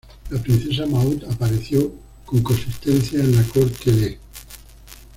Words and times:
La 0.31 0.41
princesa 0.41 0.87
Maud 0.87 1.25
apareció 1.29 1.93
con 2.25 2.41
consistencia 2.41 3.19
en 3.19 3.35
la 3.35 3.43
corte 3.43 3.91
de 3.91 4.05
St. 4.07 4.19